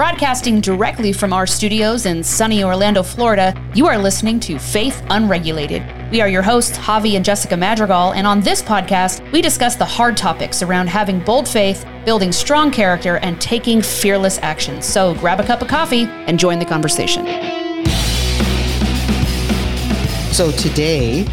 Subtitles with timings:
[0.00, 5.82] Broadcasting directly from our studios in sunny Orlando, Florida, you are listening to Faith Unregulated.
[6.10, 9.84] We are your hosts, Javi and Jessica Madrigal, and on this podcast, we discuss the
[9.84, 14.80] hard topics around having bold faith, building strong character, and taking fearless action.
[14.80, 17.26] So grab a cup of coffee and join the conversation.
[20.32, 21.26] So today,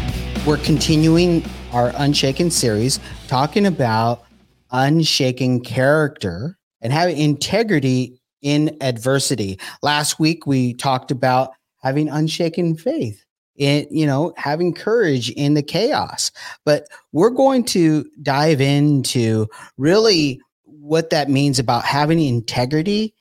[0.46, 1.42] we're continuing
[1.72, 4.26] our Unshaken series, talking about
[4.70, 9.58] unshaken character and having integrity in adversity.
[9.82, 11.52] Last week we talked about
[11.82, 13.24] having unshaken faith.
[13.56, 16.30] In, you know, having courage in the chaos.
[16.64, 23.14] But we're going to dive into really what that means about having integrity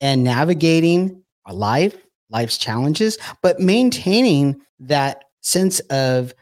[0.00, 1.94] and navigating a life,
[2.30, 6.32] life's challenges, but maintaining that sense of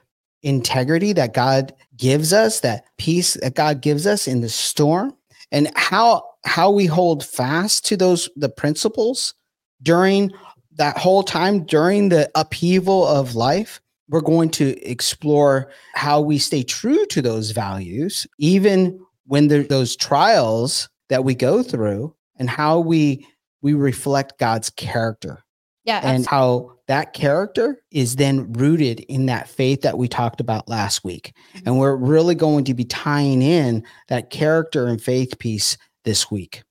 [0.45, 5.13] integrity that God gives us, that peace that God gives us in the storm,
[5.51, 9.35] and how how we hold fast to those the principles
[9.83, 10.31] during
[10.77, 16.63] that whole time during the upheaval of life we're going to explore how we stay
[16.63, 22.79] true to those values even when there those trials that we go through and how
[22.79, 23.27] we
[23.63, 25.45] we reflect God's character
[25.85, 26.01] yeah.
[26.03, 31.05] And how that character is then rooted in that faith that we talked about last
[31.05, 31.35] week.
[31.55, 31.69] Mm-hmm.
[31.69, 36.63] And we're really going to be tying in that character and faith piece this week.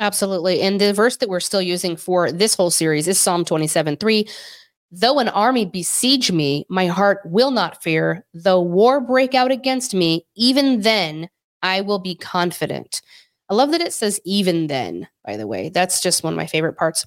[0.00, 0.60] Absolutely.
[0.60, 4.28] And the verse that we're still using for this whole series is Psalm 27 3.
[4.90, 8.24] Though an army besiege me, my heart will not fear.
[8.32, 11.28] Though war break out against me, even then
[11.62, 13.02] I will be confident.
[13.48, 15.68] I love that it says even then, by the way.
[15.68, 17.04] That's just one of my favorite parts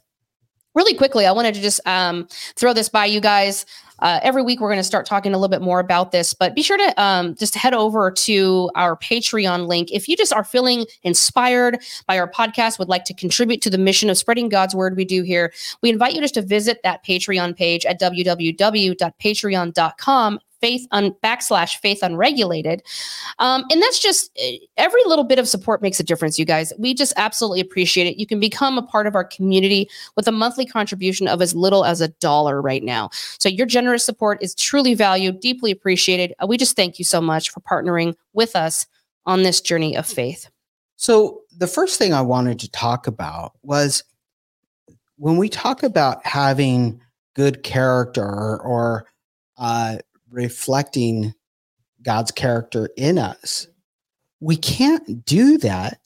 [0.78, 3.66] really quickly, I wanted to just um, throw this by you guys.
[4.00, 6.56] Uh, every week, we're going to start talking a little bit more about this, but
[6.56, 9.89] be sure to um, just head over to our Patreon link.
[9.92, 13.78] If you just are feeling inspired by our podcast, would like to contribute to the
[13.78, 17.06] mission of spreading God's word we do here, we invite you just to visit that
[17.06, 22.82] Patreon page at www.patreon.com faith un backslash faith unregulated.
[23.40, 26.73] Um, and that's just eh, every little bit of support makes a difference, you guys.
[26.78, 28.18] We just absolutely appreciate it.
[28.18, 31.86] You can become a part of our community with a monthly contribution of as little
[31.86, 33.10] as a dollar right now.
[33.40, 36.34] So your generous support is truly valued, deeply appreciated.
[36.40, 38.88] Uh, we just thank you so much for partnering with us
[39.26, 40.50] on this journey of faith.
[40.96, 44.04] So the first thing I wanted to talk about was
[45.17, 47.02] when we talk about having
[47.36, 49.06] good character or, or
[49.58, 49.98] uh,
[50.32, 51.33] reflecting
[52.02, 53.67] God's character in us.
[54.39, 55.99] We can't do that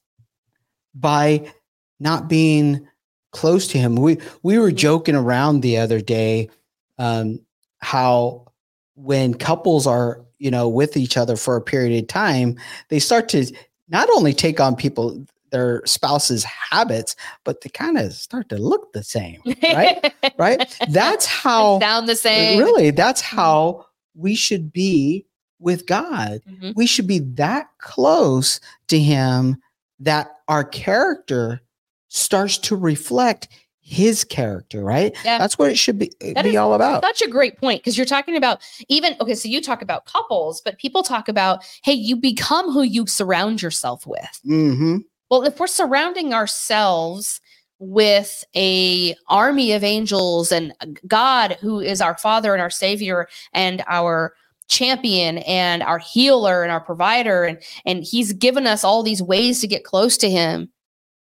[0.93, 1.51] by
[1.99, 2.87] not being
[3.31, 3.95] close to him.
[3.95, 6.49] We we were joking around the other day
[6.97, 7.39] um,
[7.79, 8.47] how
[8.95, 12.57] when couples are you know with each other for a period of time,
[12.89, 13.45] they start to
[13.89, 18.93] not only take on people their spouse's habits, but they kind of start to look
[18.93, 20.13] the same, right?
[20.37, 20.79] right?
[20.89, 22.59] That's how sound the same.
[22.59, 23.85] Really, that's how
[24.15, 25.25] we should be
[25.59, 26.41] with God.
[26.49, 26.71] Mm-hmm.
[26.75, 29.61] We should be that close to Him
[29.99, 31.61] that our character
[32.09, 33.47] starts to reflect
[33.91, 35.13] his character, right?
[35.25, 35.37] Yeah.
[35.37, 37.03] That's what it should be that be all about.
[37.03, 40.61] Such a great point because you're talking about even okay, so you talk about couples,
[40.61, 44.39] but people talk about hey, you become who you surround yourself with.
[44.47, 44.99] Mm-hmm.
[45.29, 47.41] Well, if we're surrounding ourselves
[47.81, 50.71] with a army of angels and
[51.07, 54.35] God who is our father and our savior and our
[54.67, 57.43] champion and our healer and our provider.
[57.43, 60.69] And and he's given us all these ways to get close to him.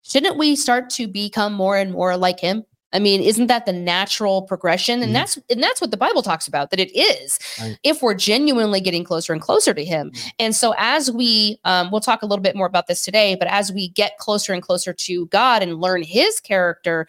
[0.02, 2.64] Shouldn't we start to become more and more like him
[2.96, 4.94] I mean, isn't that the natural progression?
[4.94, 5.12] And mm-hmm.
[5.12, 7.38] that's and that's what the Bible talks about that it is.
[7.60, 7.78] Right.
[7.82, 10.28] If we're genuinely getting closer and closer to Him, mm-hmm.
[10.38, 13.34] and so as we, um, we'll talk a little bit more about this today.
[13.34, 17.06] But as we get closer and closer to God and learn His character,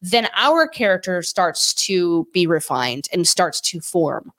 [0.00, 4.32] then our character starts to be refined and starts to form.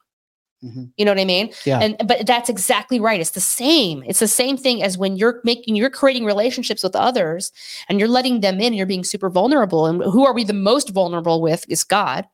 [0.63, 0.85] Mm-hmm.
[0.97, 1.53] You know what I mean?
[1.66, 1.79] Yeah.
[1.79, 3.19] And but that's exactly right.
[3.19, 4.03] It's the same.
[4.07, 7.51] It's the same thing as when you're making you're creating relationships with others
[7.88, 9.86] and you're letting them in and you're being super vulnerable.
[9.86, 12.27] And who are we the most vulnerable with is God.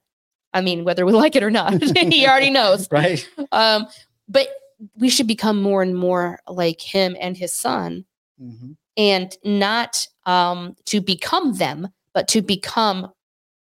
[0.54, 2.90] I mean, whether we like it or not, he already knows.
[2.92, 3.28] right.
[3.52, 3.88] Um,
[4.30, 4.48] but
[4.96, 8.06] we should become more and more like him and his son.
[8.42, 8.72] Mm-hmm.
[8.96, 13.12] And not um to become them, but to become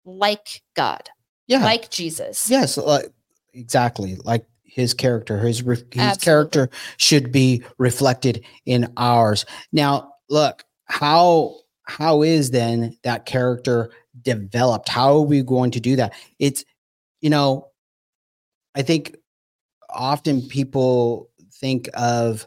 [0.04, 1.10] like God.
[1.48, 1.64] Yeah.
[1.64, 2.50] Like Jesus.
[2.50, 2.78] Yes.
[2.78, 3.12] Like
[3.54, 6.16] exactly like his character his his Absolutely.
[6.24, 9.46] character should be reflected in ours.
[9.72, 13.90] Now look how how is then that character
[14.22, 14.90] developed?
[14.90, 16.14] How are we going to do that?
[16.38, 16.64] It's
[17.22, 17.68] you know
[18.76, 19.16] i think
[19.90, 22.46] often people think of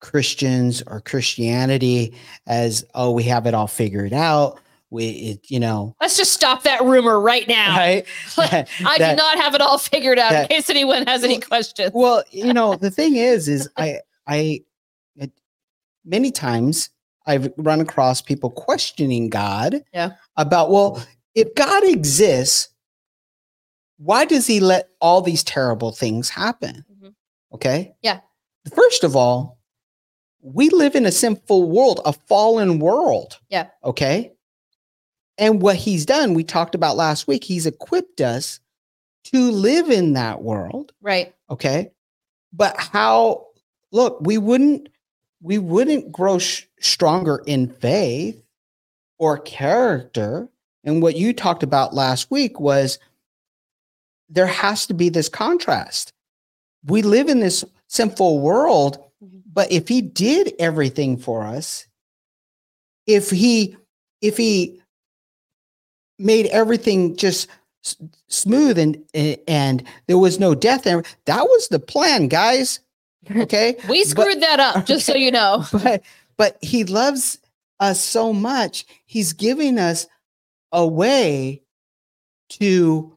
[0.00, 2.14] christians or christianity
[2.46, 4.60] as oh we have it all figured out
[4.90, 7.76] we it, you know Let's just stop that rumor right now.
[7.76, 8.04] right
[8.38, 8.66] I
[8.98, 11.92] That- do not have it all figured out that- in case anyone has any questions.
[11.94, 14.60] well you know the thing is is i i
[15.16, 15.30] it,
[16.04, 16.90] many times
[17.26, 20.12] i've run across people questioning god Yeah.
[20.36, 21.02] about well
[21.34, 22.68] if god exists
[23.98, 27.14] why does he let all these terrible things happen Mhm.
[27.54, 28.20] okay Yeah.
[28.74, 29.58] first of all
[30.42, 33.68] we live in a sinful world a fallen world Yeah.
[33.84, 34.32] okay
[35.40, 38.60] and what he's done we talked about last week he's equipped us
[39.24, 41.34] to live in that world Right.
[41.50, 41.90] okay
[42.52, 43.46] but how
[43.90, 44.88] look we wouldn't
[45.42, 48.40] we wouldn't grow sh- stronger in faith
[49.18, 50.48] or character
[50.84, 52.98] and what you talked about last week was
[54.28, 56.12] there has to be this contrast
[56.86, 59.42] we live in this sinful world Mhm.
[59.52, 61.86] but if he did everything for us
[63.06, 63.76] if he
[64.22, 64.79] if he
[66.20, 67.48] made everything just
[67.84, 67.96] s-
[68.28, 69.02] smooth and
[69.48, 72.80] and there was no death there that was the plan guys.
[73.36, 73.76] Okay?
[73.88, 75.64] We But- screwed that up, just so you know.
[75.72, 76.02] but
[76.38, 77.38] but he loves
[77.78, 80.06] us so much he's giving us
[80.72, 81.62] a way
[82.50, 83.16] to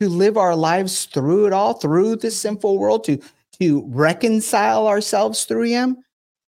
[0.00, 3.18] to live our lives through it all through this sinful world to
[3.60, 5.98] to reconcile ourselves through him.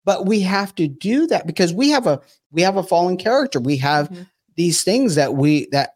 [0.05, 2.19] But we have to do that because we have a
[2.51, 3.59] we have a fallen character.
[3.59, 4.27] We have Mhm.
[4.55, 5.95] These things that we that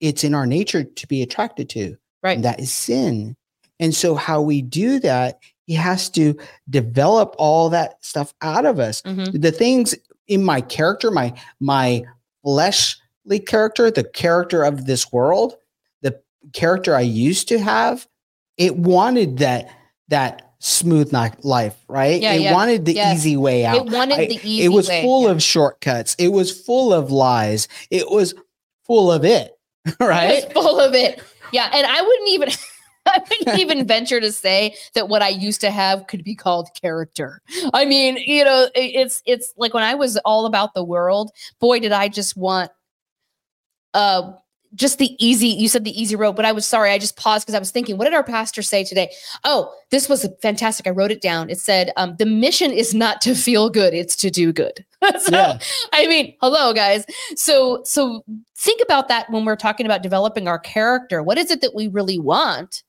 [0.00, 2.36] it's in our nature to be attracted to Right.
[2.36, 3.36] and that is sin
[3.80, 6.36] and so how we do that he has to
[6.70, 9.40] develop all that stuff out of us Mhm.
[9.40, 9.94] the things
[10.26, 12.02] in my character my my
[12.42, 15.54] fleshly character the character of this world
[16.02, 16.18] the
[16.52, 18.06] character i used to have
[18.56, 19.68] it wanted that
[20.08, 21.12] that smooth
[21.42, 23.16] life right Yeah, it yeah, wanted the yes.
[23.18, 24.64] easy way out It wanted I- the easy way.
[24.64, 25.02] it was way.
[25.02, 25.30] full yeah.
[25.32, 28.32] of shortcuts it was full of lies it was
[28.86, 29.52] full of it
[30.00, 31.22] right It was full of it.
[31.52, 32.48] Yeah, and I wouldn't even
[33.06, 36.70] I wouldn't even venture to say that what I used to have could be called
[36.80, 37.42] character.
[37.74, 41.80] I mean, you know, it's it's like when I was all about the world, boy
[41.80, 42.70] did I just want
[43.92, 44.32] uh
[44.74, 47.44] just the easy you said the easy road but i was sorry i just paused
[47.46, 49.10] because i was thinking what did our pastor say today?
[49.44, 51.50] Oh this was fantastic i wrote it down.
[51.50, 54.84] It said um, the mission is not to feel good it's to do good.
[55.20, 55.58] So Yeah.
[55.92, 57.04] i mean hello guys.
[57.36, 58.24] So so
[58.56, 61.22] think about that when we're talking about developing our character.
[61.22, 62.82] What is it that we really want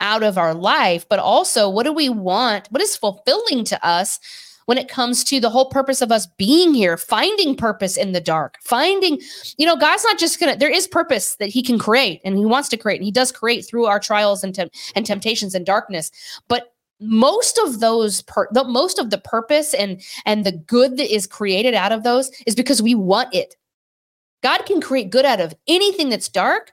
[0.00, 4.20] out of our life but also what do we want what is fulfilling to us
[4.68, 8.20] when it comes to the whole purpose of us being here finding purpose in the
[8.20, 9.18] dark finding
[9.56, 12.44] you know god's not just gonna there is purpose that he can create and he
[12.44, 15.64] wants to create and he does create through our trials and, temp- and temptations and
[15.64, 16.10] darkness.
[16.48, 21.14] But most of those per- the most of the purpose and and the good that
[21.14, 23.54] is created out of those is because we want it.
[24.42, 26.72] God can create good out of anything that's dark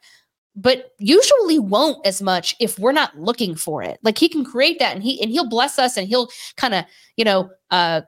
[0.56, 4.00] but usually won't as much if we're not looking for it.
[4.04, 6.86] Like he can create that and he and he'll bless us and he'll kind of
[7.18, 8.02] you know uh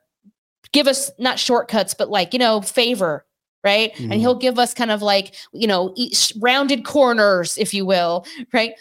[0.71, 3.25] give us not shortcuts but like you know favor
[3.63, 3.93] right?
[3.95, 4.11] Mhm.
[4.11, 5.93] and he'll give us kind of like you know
[6.39, 8.73] rounded corners if you will right?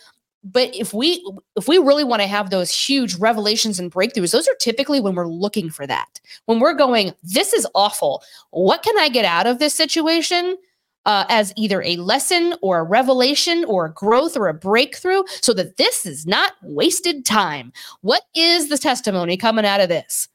[0.45, 4.47] But if we if we really want to have those huge revelations and breakthroughs those
[4.47, 6.21] are typically when we're looking for that.
[6.45, 8.23] When we're going this is awful.
[8.51, 10.57] What can i get out of this situation
[11.07, 15.55] uh, as either a lesson or a revelation or a growth or a breakthrough so
[15.55, 17.73] that this is not wasted time
[18.03, 20.29] what is the testimony coming out of this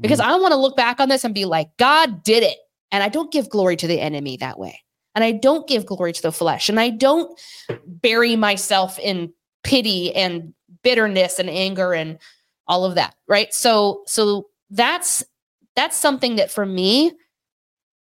[0.00, 2.58] because I want to look back on this and be like, God did it.
[2.92, 4.80] And I don't give glory to the enemy that way.
[5.14, 6.68] And I don't give glory to the flesh.
[6.68, 7.38] And I don't
[7.86, 9.32] bury myself in
[9.64, 12.18] pity and bitterness and anger and
[12.68, 13.14] all of that.
[13.26, 13.52] Right.
[13.52, 15.24] So, so that's,
[15.74, 17.12] that's something that for me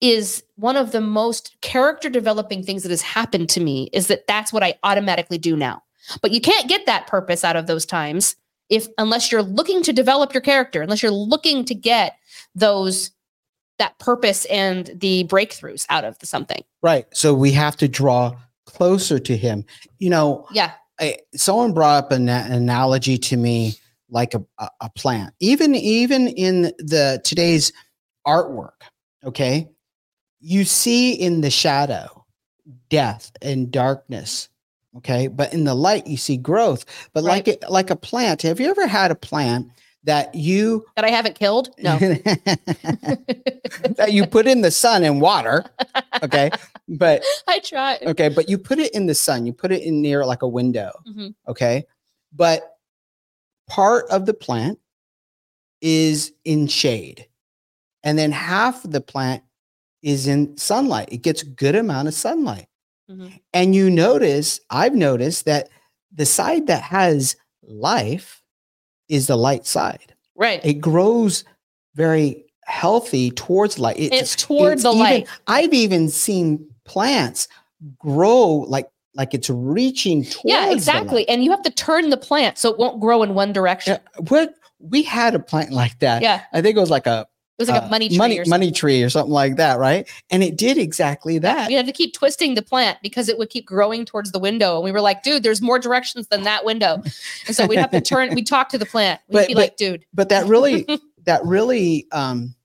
[0.01, 4.27] is one of the most character developing things that has happened to me is that
[4.27, 5.84] that's what I automatically do now.
[6.22, 8.36] But you can't get that purpose out of those times
[8.70, 12.17] if unless you're looking to develop your character, unless you're looking to get
[12.55, 13.12] those
[13.81, 16.63] that purpose and the breakthroughs out of the something.
[16.84, 18.31] right so we have to draw
[18.67, 19.65] closer to him
[19.98, 20.74] you know Yeah.
[21.00, 23.74] I, someone brought up an, an analogy to me
[24.08, 27.74] like a, a, a plant even even in the today's
[28.27, 28.84] artwork
[29.25, 29.67] okay
[30.41, 32.25] you see in the shadow
[32.89, 34.50] death and darkness
[34.98, 35.27] okay?
[35.27, 36.83] But in the light you see growth.
[37.13, 39.69] But like it, like a plant have you ever had a plant
[40.03, 41.69] that you That I haven't killed?
[41.77, 41.98] No.
[43.98, 45.63] that you put in the sun and water
[46.24, 46.50] okay?
[46.89, 49.45] But I try okay but you put it in the sun.
[49.45, 51.33] You put it in near like a window Mhm.
[51.48, 51.86] okay?
[52.33, 52.77] But
[53.67, 54.79] part of the plant
[55.81, 57.27] is in shade.
[58.03, 59.43] And then half of the plant
[60.01, 61.10] is in sunlight.
[61.12, 62.67] It gets a good amount of sunlight.
[63.10, 63.39] Mhm.
[63.53, 65.70] And you notice, I've noticed that
[66.13, 68.41] the side that has life
[69.10, 70.13] is the light side.
[70.36, 70.62] Right.
[70.65, 71.43] It grows
[71.96, 73.98] very healthy towards light.
[74.00, 75.27] it's toward it's the even- light.
[75.48, 77.48] I've even seen plants
[77.98, 81.27] grow like like it's reaching towards Yeah, exactly.
[81.27, 83.98] And you have to turn the plant so it won't grow in one direction.
[84.00, 86.22] Yeah, what we had a plant like that.
[86.22, 86.43] Yeah.
[86.53, 87.27] I think it was like a
[87.58, 88.60] It was like uh, a money tree money, or something.
[88.60, 90.10] money tree or something like that, right?
[90.31, 91.67] And it did exactly that.
[91.67, 94.75] We had to keep twisting the plant because it would keep growing towards the window.
[94.75, 97.03] And we were like, dude, there's more directions than that window.
[97.46, 99.22] And so we'd have to turn, we'd talk to the plant.
[99.27, 100.88] We'd But- be but- like, dude, But that really
[101.25, 102.55] that really um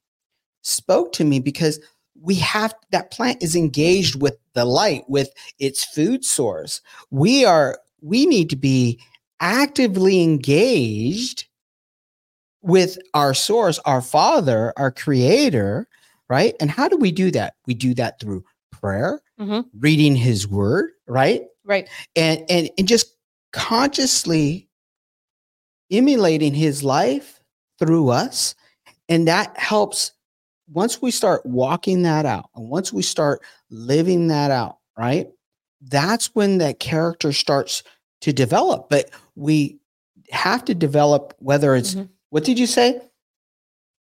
[0.63, 1.79] spoke to me because
[2.23, 5.29] we have that plant is engaged with the light with
[5.59, 6.81] its food source.
[7.11, 8.99] We are we need to be
[9.41, 11.46] actively engaged
[12.67, 15.89] with our source, our father, our creator,
[16.29, 16.55] right?
[16.61, 17.55] And how do we do that?
[17.67, 19.67] We do that through prayer, Mhm.
[19.79, 21.43] reading his word, right?
[21.65, 21.89] right.
[22.15, 23.17] and and and just
[23.53, 24.69] consciously
[25.91, 27.41] emulating his life
[27.79, 28.55] through us
[29.09, 30.13] and that helps
[30.73, 35.29] once we start walking that out and once we start living that out right
[35.83, 37.83] that's when that character starts
[38.21, 39.79] to develop but we
[40.31, 42.09] have to develop whether it's Mhm.
[42.37, 43.01] What did you say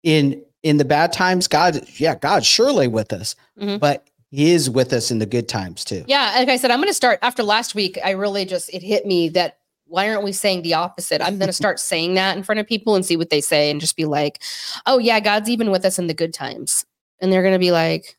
[0.02, 3.80] in in the bad times god yeah god's surely with us Mhm.
[3.80, 6.34] but he is with us in the good times too Yeah.
[6.36, 7.96] Like I said, I'm going to start after last week.
[8.04, 11.22] I really just, it hit me that why aren't we saying the opposite?
[11.22, 13.70] I'm going to start saying that in front of people and see what they say
[13.70, 14.42] and just be like,
[14.84, 16.84] oh, yeah, God's even with us in the good times.
[17.20, 18.18] And they're going to be like,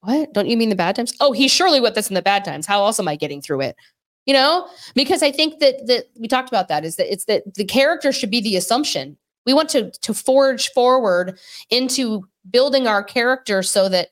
[0.00, 0.32] what?
[0.32, 1.12] Don't you mean the bad times?
[1.20, 2.66] Oh, he's surely with us in the bad times.
[2.66, 3.76] How else am I getting through it?
[4.26, 7.54] You know, because I think that that we talked about that is that it's that
[7.54, 9.18] the character should be the assumption.
[9.46, 11.38] We want to to forge forward
[11.70, 14.08] into building our character so that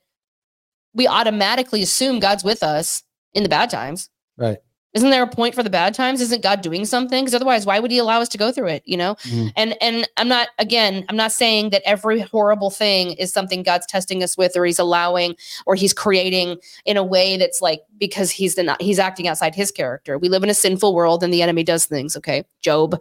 [0.95, 4.11] we automatically assume God's with us in the bad times.
[4.37, 4.59] Right.
[4.95, 6.21] Isn't there a point for the bad times?
[6.21, 7.25] Isn't God doing something?
[7.25, 8.83] Because otherwise, why would He allow us to go through it?
[8.85, 9.15] You know.
[9.23, 9.51] Mhm.
[9.57, 11.07] And and I'm not again.
[11.09, 14.79] I'm not saying that every horrible thing is something God's testing us with, or He's
[14.79, 15.35] allowing,
[15.65, 19.55] or He's creating in a way that's like because He's the not He's acting outside
[19.55, 20.19] His character.
[20.19, 22.15] We live in a sinful world, and the enemy does things.
[22.15, 23.01] Okay, Job,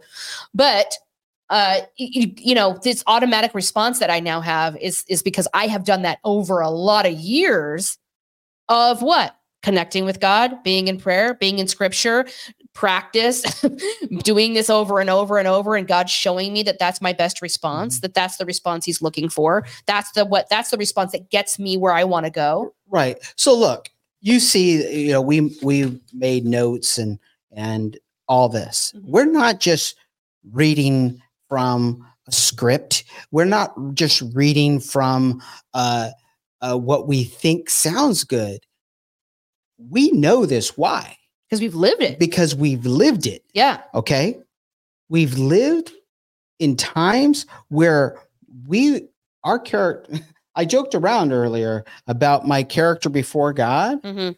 [0.54, 0.94] but
[1.52, 5.66] uh you, you know this automatic response that i now have is is because i
[5.66, 7.98] have done that over a lot of years
[8.68, 12.26] of what connecting with god being in prayer being in scripture
[12.74, 13.64] practice
[14.24, 17.40] doing this over and over and over and god showing me that that's my best
[17.42, 21.30] response that that's the response he's looking for that's the what that's the response that
[21.30, 23.18] gets me where i want to go Right.
[23.36, 23.88] So look,
[24.20, 27.18] you see, you know, we we made notes and
[27.50, 28.92] and all this.
[28.94, 29.04] Mhm.
[29.04, 29.96] We're not just
[30.52, 31.20] reading
[31.52, 33.04] from a script.
[33.30, 35.42] We're not just reading from
[35.74, 36.12] uh,
[36.62, 38.60] uh, what we think sounds good.
[39.76, 43.44] We know this why because we've lived it because we've lived it.
[43.52, 44.38] yeah Okay,
[45.10, 45.92] we've lived
[46.58, 48.18] in times where
[48.66, 49.08] we
[49.44, 50.20] our character.
[50.54, 53.98] I joked around earlier about my character before God.
[54.02, 54.30] hmm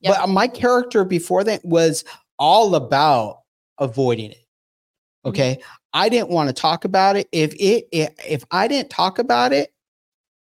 [0.00, 0.16] Yep.
[0.18, 2.04] But my character before that was
[2.40, 3.42] all about
[3.78, 4.44] avoiding it.
[5.56, 5.62] Mm-hmm.
[5.92, 7.28] I didn't want to talk about it.
[7.32, 9.72] If it, if, if I didn't talk about it,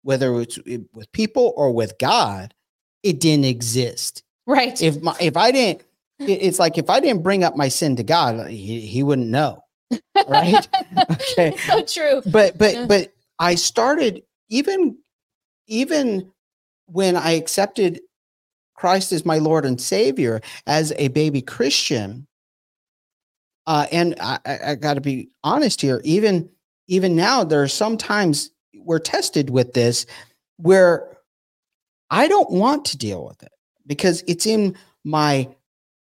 [0.03, 0.59] whether it's
[0.93, 2.53] with people or with God,
[3.03, 4.23] it didn't exist.
[4.45, 5.83] right If my, if I didn't,
[6.19, 9.63] it's like if I didn't bring up my sin to God, he, he wouldn't know.
[10.27, 10.67] Right.
[11.11, 11.55] okay.
[11.57, 12.85] So true But, but, Yeah.
[12.87, 14.97] but I started even,
[15.67, 16.31] even
[16.87, 17.99] when I accepted
[18.75, 22.27] Christ as my Lord and Savior as a baby Christian.
[23.67, 26.01] Uh, and I, I, got to be honest here.
[26.03, 26.49] Even
[26.87, 30.05] even now, there are sometimes we're tested with this
[30.57, 31.17] where
[32.11, 33.51] I don't want to deal with it
[33.87, 35.49] because it's in my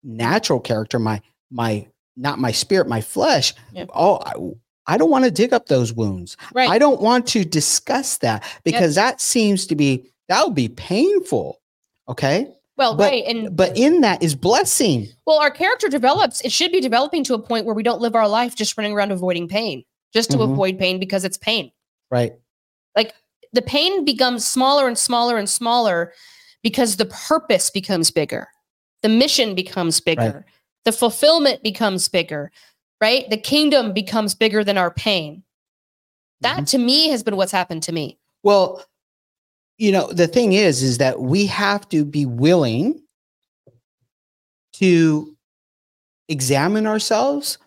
[0.02, 3.54] natural character, my my not my spirit, my flesh.
[3.73, 3.87] Yeah.
[3.94, 6.37] Oh, I, I don't want to dig up those wounds.
[6.52, 10.68] right I don't want to discuss that because that seems to be that would be
[10.68, 11.61] painful.
[12.09, 12.49] Okay.
[12.76, 15.09] Well but- right and But in that is blessing.
[15.26, 16.40] Well, our character develops.
[16.43, 18.93] It should be developing to a point where we don't live our life just running
[18.93, 20.52] around avoiding pain, just to Mhm.
[20.52, 21.71] avoid pain because it's pain.
[22.11, 22.35] Right.
[22.97, 23.14] Like
[23.52, 26.12] the pain becomes smaller and smaller and smaller
[26.62, 28.49] because the purpose becomes bigger.
[29.02, 30.47] The mission becomes bigger.
[30.85, 32.50] The fulfillment becomes bigger,
[33.00, 33.28] right?
[33.31, 35.43] The kingdom becomes bigger than our pain.
[36.40, 36.71] That Mhm.
[36.71, 38.19] to me has been what's happened to me.
[38.43, 38.85] Well,
[39.78, 43.00] you know, the thing is, is that we have to be willing
[44.75, 45.37] to
[46.28, 47.59] examine ourselves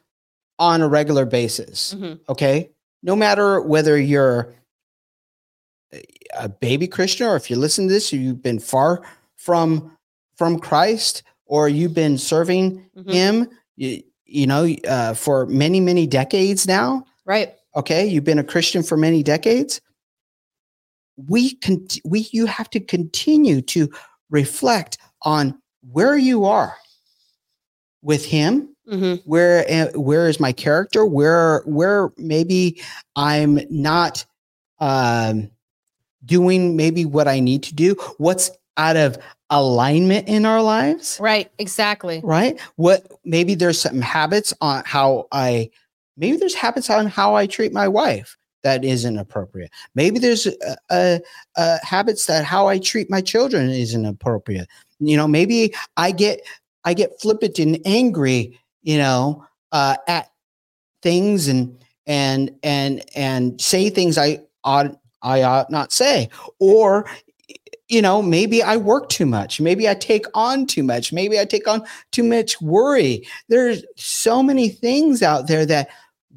[0.60, 1.94] on a regular basis.
[1.94, 2.20] Mhm.
[2.30, 2.72] Okay.
[3.04, 4.54] No matter whether you're
[6.34, 9.02] a baby Christian, or if you listen to this, you've been far
[9.36, 9.92] from
[10.36, 13.12] from Christ, or you've been serving Mhm.
[13.12, 17.06] Him, you, you know, uh, for many many decades now.
[17.26, 17.56] Right.
[17.76, 19.82] Okay, you've been a Christian for many decades.
[21.18, 23.90] We can we you have to continue to
[24.30, 25.60] reflect on
[25.92, 26.78] where you are
[28.02, 28.76] with Him.
[28.90, 31.06] Hmm where eh, where is my character?
[31.06, 32.82] Where where maybe
[33.18, 34.24] i'm not
[34.80, 35.50] um
[36.24, 37.96] doing maybe what i need to do?
[38.18, 39.18] What's out of
[39.50, 41.18] alignment in our lives?
[41.22, 41.50] Right.
[41.58, 42.22] Exactly.
[42.24, 42.60] right?
[42.76, 45.70] What maybe there's some habits on how i
[46.16, 49.72] maybe there's habits on how i treat my wife that isn't appropriate.
[49.96, 50.46] Maybe there's
[51.84, 54.68] habits that how i treat my children isn't appropriate.
[55.00, 56.42] You know maybe i get
[56.84, 60.32] i get flippant and angry you know uh, at
[61.02, 66.30] things and and and and say things i ought i ought not say.
[66.60, 67.10] Or
[67.88, 69.62] you know maybe i work too much.
[69.62, 71.14] Maybe i take on too much.
[71.14, 73.26] Maybe i take on too much worry.
[73.48, 75.88] There's so many things out there that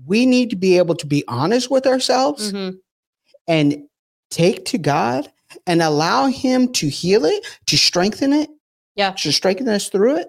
[0.06, 2.70] we need to be able to be honest with ourselves hmm
[3.48, 3.84] and
[4.30, 5.30] take to god
[5.66, 8.48] and allow him to heal it to strengthen it
[8.94, 9.12] Yeah.
[9.12, 10.28] to strengthen us through it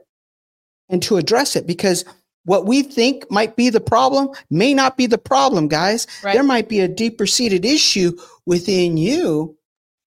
[0.89, 2.03] and to address it because
[2.45, 6.33] what we think might be the problem may not be the problem guys Right.
[6.33, 9.55] there might be a deeper seated issue within you.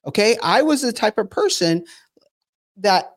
[0.07, 0.37] Okay.
[0.43, 1.85] I was the type of person
[2.79, 3.14] that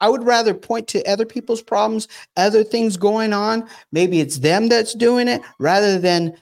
[0.00, 3.68] I would rather point to other people's problems, other things going on.
[3.92, 6.36] Maybe it's them that's doing it rather than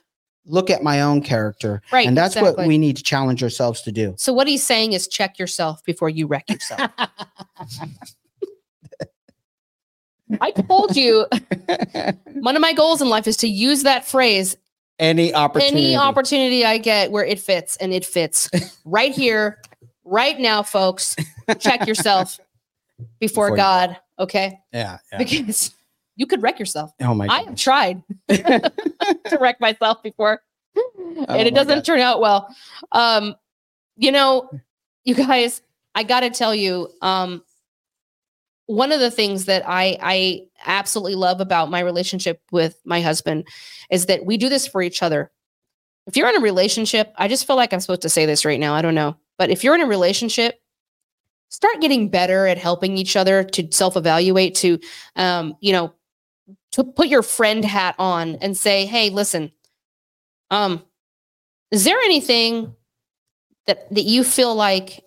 [0.47, 1.81] look at my own character.
[1.93, 2.07] Right.
[2.07, 2.63] and that's exactly.
[2.63, 4.15] what we need to challenge ourselves to do.
[4.17, 6.91] So what he's saying is check yourself before you wreck yourself.
[10.41, 11.27] I told you
[12.41, 14.57] one of my goals in life is to use that phrase
[14.99, 15.95] Any opportunity.
[15.95, 18.51] any opportunity I get where it fits and it fits
[18.85, 19.61] right here,
[20.05, 21.15] right now, folks.
[21.61, 22.41] Check yourself
[22.99, 24.61] before, Before you- God, okay?
[24.73, 24.99] Yeah.
[25.13, 25.19] yeah.
[25.19, 25.75] Because
[26.17, 26.93] you could wreck yourself.
[27.01, 27.33] Oh my God.
[27.33, 30.41] I have tried to wreck myself before,
[30.77, 31.85] and Oh it doesn't God.
[31.85, 32.55] turn out well.
[32.93, 33.35] Um,
[33.97, 34.51] you know,
[35.05, 35.63] you guys,
[35.95, 37.43] I got to tell you, um,
[38.67, 43.47] one of the things that I I absolutely love about my relationship with my husband
[43.91, 45.31] is that we do this for each other.
[46.07, 48.59] If you're in a relationship, I just feel like I'm supposed to say this right
[48.61, 48.75] now.
[48.75, 50.61] I don't know, but if you're in a relationship,
[51.55, 54.79] start getting better at helping each other to self-evaluate, to
[55.15, 55.95] um, you know,
[56.73, 59.53] to put your friend hat on and say, "Hey, listen,
[60.51, 60.83] um,
[61.71, 62.75] is there anything
[63.67, 65.05] that that you feel like?"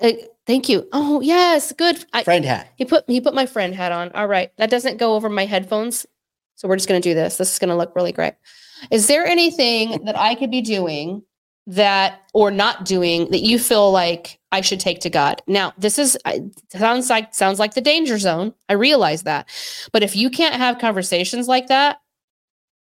[0.00, 0.12] Uh,
[0.46, 0.86] thank you.
[0.92, 2.04] Oh yes, good.
[2.12, 2.68] I, Friend hat.
[2.76, 4.12] he put he put my friend hat on.
[4.12, 6.04] All right, that doesn't go over my headphones,
[6.56, 7.38] so we're just gonna do this.
[7.38, 8.34] This is gonna look really great.
[8.90, 11.22] Is there anything that I could be doing
[11.68, 15.42] that or not doing that you feel like I should take to God?
[15.46, 16.16] Now, this is
[16.70, 18.54] sounds like sounds like the danger zone.
[18.68, 19.48] I realize that,
[19.92, 22.00] but if you can't have conversations like that,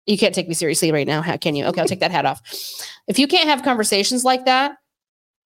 [0.06, 1.66] you can't take me seriously right now, how can you?
[1.66, 2.42] Okay, I'll take that hat off.
[3.08, 4.78] If you can't have conversations like that,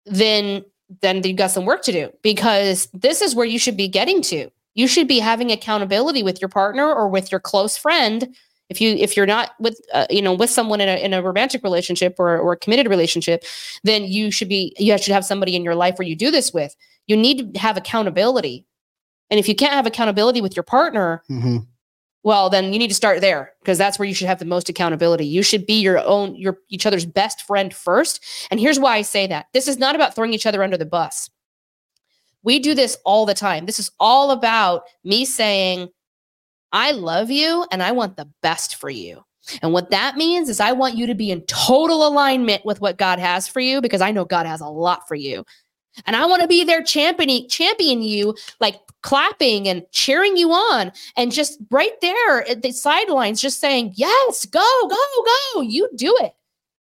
[0.07, 0.65] then
[1.01, 4.21] then you've got some work to do because this is where you should be getting
[4.21, 4.51] to.
[4.75, 8.35] You should be having accountability with your partner or with your close friend.
[8.73, 11.23] If you if you're not with uh, you know with someone in a in a
[11.23, 13.45] romantic relationship or or a committed relationship,
[13.85, 16.53] then you should be you should have somebody in your life where you do this
[16.55, 16.75] with.
[17.07, 18.67] You need to have accountability.
[19.31, 21.67] And if you can't have accountability with your partner, Mhm.
[22.23, 24.69] well then you need to start there because that's where you should have the most
[24.69, 28.95] accountability you should be your own your each other's best friend first and here's why
[28.97, 31.29] i say that this is not about throwing each other under the bus
[32.45, 35.89] we do this all the time this is all about me saying
[36.73, 39.25] i love you and i want the best for you.
[39.61, 42.99] And what that means is i want you to be in total alignment with what
[42.99, 45.45] god has for you because i know god has a lot for you.
[46.07, 50.93] And i want to be there championing champion you like clapping and cheering you on.
[51.17, 54.97] And just right there at the sidelines just saying yes go go
[55.55, 55.61] go.
[55.61, 56.33] You do it.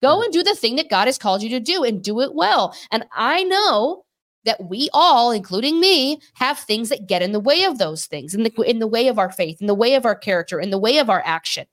[0.03, 0.25] Go mm-hmm.
[0.25, 2.75] and do the thing that god has called you to do and do it well.
[2.91, 4.05] And i know
[4.49, 8.35] that we all including me have things that get in the way of those things
[8.35, 8.63] in the mm-hmm.
[8.63, 10.99] in the way of our faith in the way of our character in the way
[10.99, 11.67] of our action.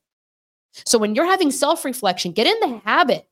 [0.85, 3.27] So when you're having self-reflection get in the habit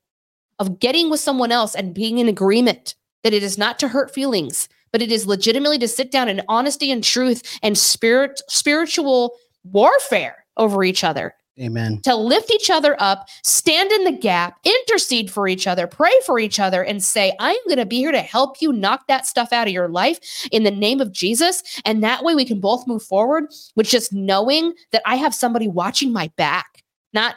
[0.59, 4.13] of getting with someone else and being in agreement that it is not to hurt
[4.13, 9.35] feelings but it is legitimately to sit down in honesty and truth and spirit spiritual
[9.65, 12.01] warfare over each other Amen.
[12.03, 16.39] to lift each other up stand in the gap intercede for each other pray for
[16.39, 19.27] each other and say i am going to be here to help you knock that
[19.27, 22.59] stuff out of your life in the name of jesus and that way we can
[22.59, 27.35] both move forward with just knowing that i have somebody watching my back not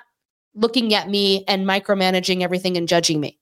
[0.55, 3.39] looking at me and micromanaging everything and judging me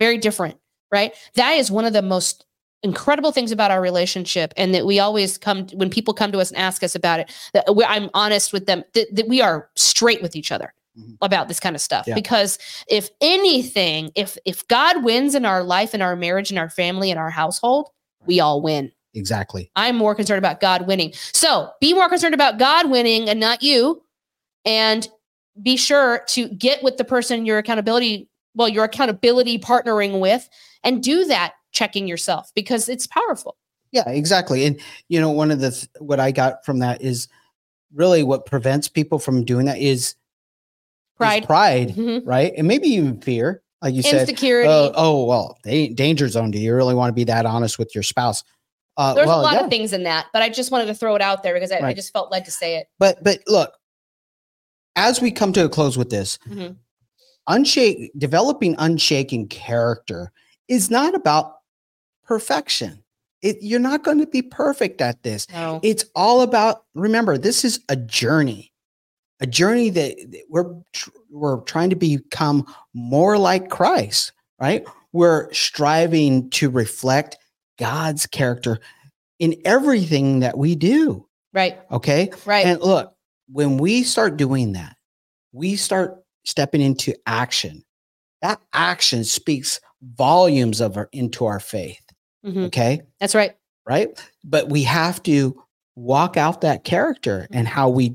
[0.00, 0.58] very different
[0.90, 1.14] right?
[1.34, 2.44] That is one of the most
[2.82, 6.50] incredible things about our relationship and that we always come when people come to us
[6.50, 9.68] and ask us about it that we, i'm honest with them that, that we are
[9.76, 11.16] straight with each other Mhm.
[11.22, 12.14] about this kind of stuff Yeah.
[12.14, 16.68] because if anything if if god wins in our life in our marriage in our
[16.70, 17.88] family in our household
[18.26, 19.70] we all win Exactly.
[19.76, 23.62] i'm more concerned about god winning so be more concerned about god winning and not
[23.62, 24.02] you
[24.64, 25.08] and
[25.62, 30.48] be sure to get with the person your accountability well your accountability partnering with
[30.84, 33.56] and do that checking yourself because it's powerful
[33.92, 34.66] Yeah, exactly.
[34.66, 37.28] And you know, one of the th- what I got from that is
[37.94, 40.14] really what prevents people from doing that is is
[41.16, 42.22] pride pride, Mhm.
[42.26, 42.52] right?
[42.56, 44.20] And maybe even fear, like you said.
[44.28, 46.50] insecurity Uh, oh well, da- danger zone.
[46.50, 48.42] Do you really want to be that honest with your spouse?
[48.96, 49.64] Uh, there's well, a lot yeah.
[49.64, 51.78] of things in that but i just wanted to throw it out there because i,
[51.78, 53.70] I just felt led to say it But but look,
[54.96, 56.74] as we come to a close with this, Mhm.
[57.48, 60.32] unshake developing unshaken character
[60.66, 61.57] is not about
[62.28, 63.02] perfection.
[63.40, 65.48] It, you're not going to be perfect at this.
[65.50, 68.72] no It's all about remember this is a journey.
[69.40, 70.74] A journey that that we're
[71.30, 74.84] we're trying to become more like Christ, right?
[75.12, 77.38] We're striving to reflect
[77.78, 78.80] God's character
[79.38, 82.30] in everything that we do, right okay?
[82.44, 83.14] right And look,
[83.48, 84.96] when we start doing that,
[85.52, 87.84] we start stepping into action.
[88.42, 92.07] That action speaks volumes of our into our faith.
[92.44, 92.66] Mhm.
[92.66, 93.02] Okay.
[93.20, 93.54] that's right
[93.86, 94.10] Right.
[94.44, 95.62] But we have to
[95.96, 98.14] walk out that character and how we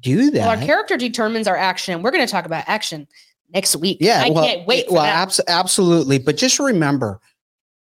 [0.00, 0.40] do that.
[0.40, 3.06] well our character determines our action and we're going to talk about action
[3.54, 4.22] next week yeah.
[4.24, 6.18] i well, can't wait well, abs- absolutely.
[6.18, 7.20] But just remember,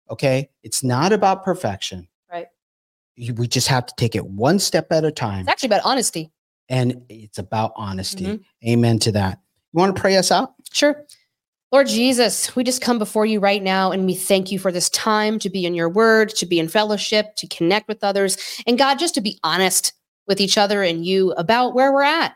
[0.09, 2.07] okay, it's not about perfection.
[2.31, 2.47] Right.
[3.15, 5.41] You- We just have to take it one step at a time.
[5.41, 6.31] it's actually about honesty
[6.69, 8.25] And it's about honesty.
[8.25, 8.43] Mhm.
[8.67, 9.39] Amen to that.
[9.73, 10.53] You want to pray us out?
[10.71, 11.05] Sure.
[11.71, 14.89] Lord Jesus, we just come before you right now and we thank you for this
[14.89, 18.77] time to be in your word, to be in fellowship, to connect with others, and
[18.77, 19.93] God, just to be honest
[20.27, 22.35] with each other and you about where we're at.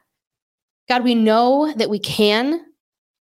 [0.88, 2.62] God, we know that we can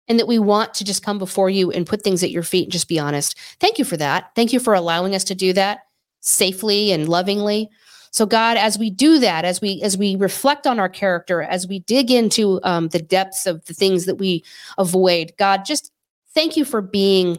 [0.07, 2.65] and that we want to just come before you and put things at your feet
[2.65, 3.35] and just be honest.
[3.59, 4.31] Thank you for that.
[4.35, 5.79] Thank you for allowing us to do that
[6.19, 7.69] safely and lovingly.
[8.11, 11.67] So God, as we do that, as we as we reflect on our character, as
[11.67, 14.43] we dig into um, the depths of the things that we
[14.77, 15.91] avoid, God, just
[16.33, 17.37] thank you for being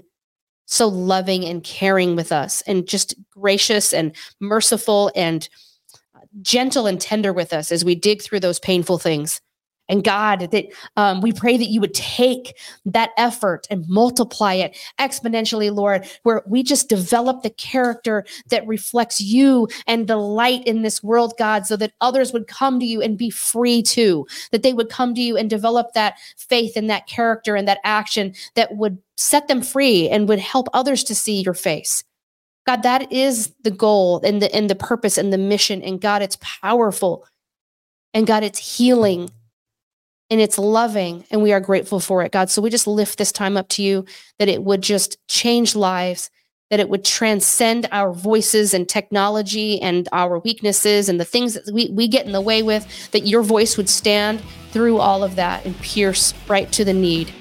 [0.66, 5.48] so loving and caring with us, and just gracious and merciful and
[6.14, 9.40] uh, gentle and tender with us as we dig through those painful things.
[9.88, 10.66] And God, that
[10.97, 16.42] um, we pray that you would take that effort and multiply it exponentially, Lord, where
[16.47, 21.66] we just develop the character that reflects you and the light in this world, God,
[21.66, 25.14] so that others would come to you and be free too, that they would come
[25.14, 29.49] to you and develop that faith and that character and that action that would set
[29.49, 32.05] them free and would help others to see your face.
[32.66, 35.83] God, that is the goal and the and the purpose and the mission.
[35.83, 37.27] And God, it's powerful.
[38.14, 39.31] And God, it's healing
[40.30, 43.32] and it's loving and we are grateful for it god so we just lift this
[43.32, 44.04] time up to you
[44.38, 46.30] that it would just change lives
[46.70, 51.72] that it would transcend our voices and technology and our weaknesses and the things that
[51.72, 55.37] we, we get in the way with that your voice would stand through all of
[55.37, 57.32] that and pierce right to the need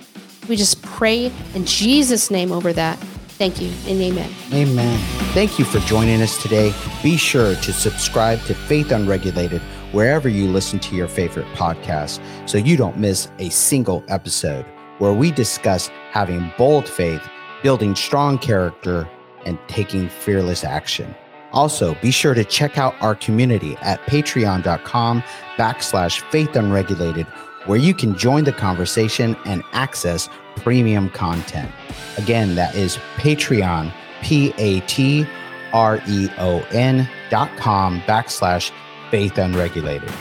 [0.49, 2.97] we just pray in jesus name over that
[3.39, 4.99] thank you and amen Amen.
[5.33, 6.71] Thank you for joining us today.
[7.01, 9.63] Be sure to subscribe to Faith Unregulated
[9.93, 14.65] wherever you listen to your favorite podcast so you don't miss a single episode
[14.97, 17.21] where we discuss having bold faith,
[17.61, 19.07] building strong character,
[19.45, 21.15] and taking fearless action.
[21.51, 25.21] Also, be sure to check out our community at patreon.com
[25.55, 27.27] backslash faith unregulated,
[27.67, 31.71] where you can join the conversation and access premium content.
[32.17, 35.27] Again, that is Patreon, P A T
[35.73, 38.71] R E O N dot com backslash
[39.13, 40.11] faith unregulated.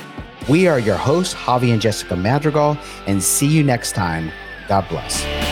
[0.51, 2.77] We are your hosts, Javi and Jessica Madrigal,
[3.07, 4.31] and see you next time.
[4.69, 5.52] God bless.